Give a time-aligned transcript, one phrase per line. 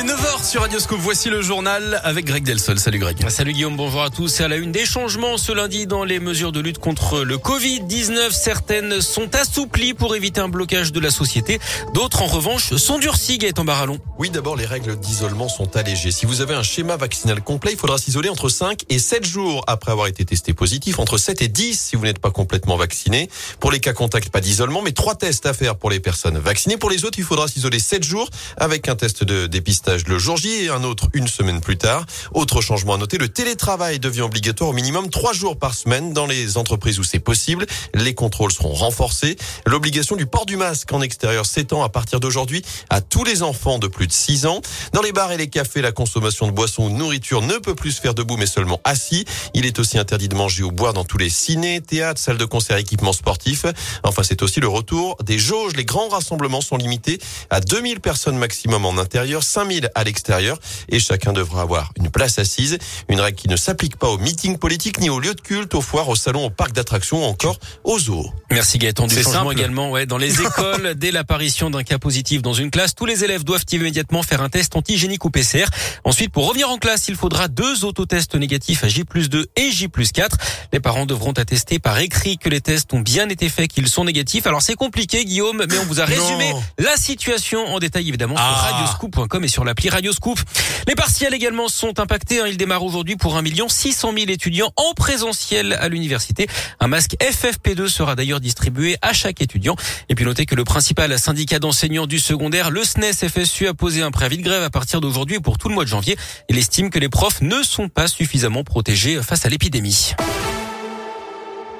[0.00, 0.98] est 9h sur Radioscope.
[1.00, 2.78] Voici le journal avec Greg Delsol.
[2.78, 3.28] Salut Greg.
[3.28, 4.28] Salut Guillaume, bonjour à tous.
[4.28, 7.36] C'est à la une des changements ce lundi dans les mesures de lutte contre le
[7.36, 8.30] Covid-19.
[8.30, 11.58] Certaines sont assouplies pour éviter un blocage de la société.
[11.92, 13.98] D'autres, en revanche, sont durcies, Gaëtan Barallon.
[14.18, 16.12] Oui, d'abord, les règles d'isolement sont allégées.
[16.12, 19.64] Si vous avez un schéma vaccinal complet, il faudra s'isoler entre 5 et 7 jours
[19.66, 20.98] après avoir été testé positif.
[20.98, 23.28] Entre 7 et 10 si vous n'êtes pas complètement vacciné.
[23.58, 26.78] Pour les cas contacts, pas d'isolement, mais trois tests à faire pour les personnes vaccinées.
[26.78, 30.36] Pour les autres, il faudra s'isoler 7 jours avec un test de dépistage le jour
[30.36, 32.06] J et un autre une semaine plus tard.
[32.32, 36.26] Autre changement à noter, le télétravail devient obligatoire au minimum 3 jours par semaine dans
[36.26, 37.66] les entreprises où c'est possible.
[37.94, 39.36] Les contrôles seront renforcés.
[39.66, 43.80] L'obligation du port du masque en extérieur s'étend à partir d'aujourd'hui à tous les enfants
[43.80, 44.60] de plus de 6 ans.
[44.92, 47.74] Dans les bars et les cafés, la consommation de boissons ou de nourriture ne peut
[47.74, 49.24] plus se faire debout mais seulement assis.
[49.54, 52.44] Il est aussi interdit de manger ou boire dans tous les ciné, théâtres, salles de
[52.44, 53.66] concert, équipements sportifs.
[54.04, 55.72] Enfin, c'est aussi le retour des jauges.
[55.74, 57.18] Les grands rassemblements sont limités
[57.50, 60.58] à 2000 personnes maximum en intérieur, 5000 à l'extérieur
[60.88, 62.78] et chacun devra avoir une place assise.
[63.08, 65.80] Une règle qui ne s'applique pas aux meetings politiques ni aux lieux de culte, aux
[65.80, 68.30] foires, aux salons, aux parcs d'attractions ou encore aux zoos.
[68.50, 69.06] Merci Gaëtan.
[69.06, 70.94] Du changement également ouais, dans les écoles.
[70.94, 74.48] dès l'apparition d'un cas positif dans une classe, tous les élèves doivent immédiatement faire un
[74.48, 75.66] test antigénique ou PCR.
[76.04, 79.88] Ensuite, pour revenir en classe, il faudra deux autotests négatifs à J 2 et J
[79.88, 80.36] 4.
[80.72, 84.04] Les parents devront attester par écrit que les tests ont bien été faits, qu'ils sont
[84.04, 84.46] négatifs.
[84.46, 88.44] Alors c'est compliqué Guillaume, mais on vous a résumé la situation en détail évidemment sur
[88.44, 88.70] ah.
[88.72, 90.40] radioscoop.com et sur l'appli Radioscoop.
[90.88, 92.40] Les partiels également sont impactés.
[92.40, 92.46] Hein.
[92.48, 96.48] Ils démarrent aujourd'hui pour 1 600 000 étudiants en présentiel à l'université.
[96.80, 99.76] Un masque FFP2 sera d'ailleurs distribué à chaque étudiant.
[100.08, 104.02] Et puis notez que le principal syndicat d'enseignants du secondaire, le SNES FSU, a posé
[104.02, 106.16] un préavis de grève à partir d'aujourd'hui pour tout le mois de janvier.
[106.48, 110.14] Il estime que les profs ne sont pas suffisamment protégés face à l'épidémie.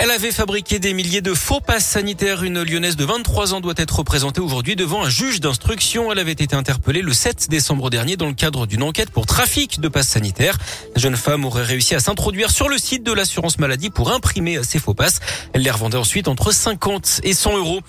[0.03, 2.43] Elle avait fabriqué des milliers de faux passes sanitaires.
[2.43, 6.11] Une lyonnaise de 23 ans doit être représentée aujourd'hui devant un juge d'instruction.
[6.11, 9.78] Elle avait été interpellée le 7 décembre dernier dans le cadre d'une enquête pour trafic
[9.78, 10.56] de passes sanitaires.
[10.95, 14.65] La jeune femme aurait réussi à s'introduire sur le site de l'assurance maladie pour imprimer
[14.65, 15.21] ses faux passes.
[15.53, 17.81] Elle les revendait ensuite entre 50 et 100 euros.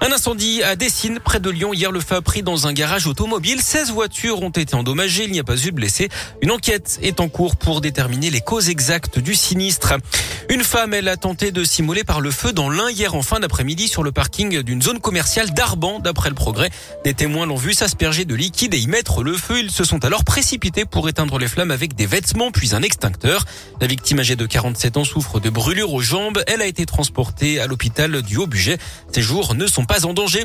[0.00, 1.74] Un incendie à Dessines, près de Lyon.
[1.74, 3.60] Hier, le feu a pris dans un garage automobile.
[3.60, 5.24] 16 voitures ont été endommagées.
[5.24, 6.08] Il n'y a pas eu de blessés.
[6.40, 9.94] Une enquête est en cours pour déterminer les causes exactes du sinistre.
[10.50, 13.40] Une femme, elle a tenté de s'immoler par le feu dans l'un hier en fin
[13.40, 16.70] d'après-midi sur le parking d'une zone commerciale d'Arban, d'après le progrès.
[17.04, 19.58] Des témoins l'ont vu s'asperger de liquide et y mettre le feu.
[19.58, 23.44] Ils se sont alors précipités pour éteindre les flammes avec des vêtements puis un extincteur.
[23.80, 26.42] La victime âgée de 47 ans souffre de brûlures aux jambes.
[26.46, 28.78] Elle a été transportée à l'hôpital du Haut-Budget.
[29.12, 30.44] Ses jours ne sont pas en danger.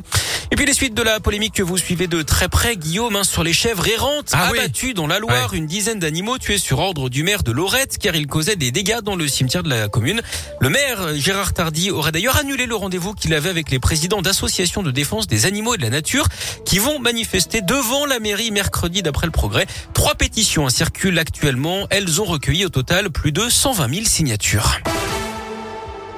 [0.52, 3.24] Et puis les suites de la polémique que vous suivez de très près, Guillaume, hein,
[3.24, 5.54] sur les chèvres errantes ah abattues dans la Loire.
[5.54, 9.02] Une dizaine d'animaux tués sur ordre du maire de Lorette car ils causaient des dégâts
[9.02, 10.22] dans le cimetière de la commune.
[10.60, 14.84] Le maire, Gérard Tardy, aurait d'ailleurs annulé le rendez-vous qu'il avait avec les présidents d'associations
[14.84, 16.28] de défense des animaux et de la nature
[16.66, 19.66] qui vont manifester devant la mairie mercredi d'après le progrès.
[19.94, 21.88] Trois pétitions circulent actuellement.
[21.90, 24.80] Elles ont recueilli au total plus de 120 000 signatures.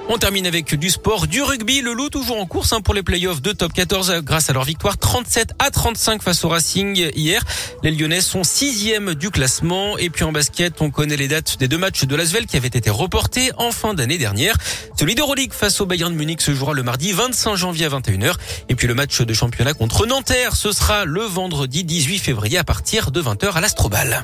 [0.07, 1.81] On termine avec du sport, du rugby.
[1.81, 4.63] Le loup toujours en course hein, pour les playoffs de top 14 grâce à leur
[4.63, 7.43] victoire 37 à 35 face au Racing hier.
[7.81, 9.97] Les Lyonnais sont sixième du classement.
[9.97, 12.67] Et puis en basket, on connaît les dates des deux matchs de l'Asvel qui avaient
[12.67, 14.55] été reportés en fin d'année dernière.
[14.97, 18.35] Celui d'Euroleague face au Bayern de Munich se jouera le mardi 25 janvier à 21h.
[18.69, 22.63] Et puis le match de championnat contre Nanterre, ce sera le vendredi 18 février à
[22.63, 24.23] partir de 20h à l'Astrobal.